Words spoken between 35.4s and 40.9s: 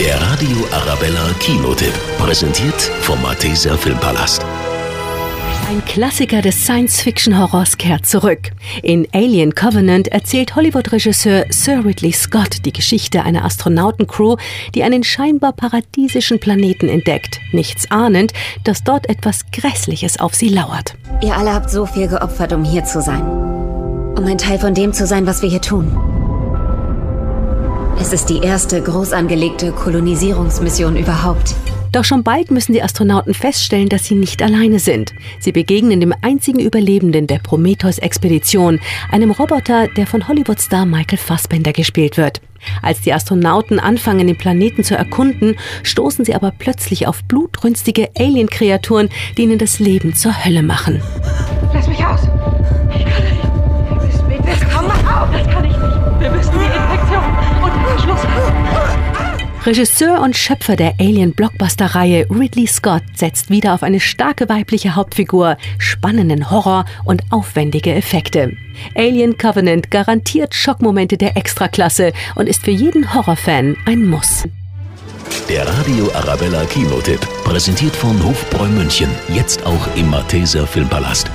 begegnen dem einzigen Überlebenden der Prometheus-Expedition, einem Roboter, der von Hollywood-Star